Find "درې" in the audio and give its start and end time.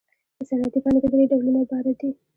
1.13-1.25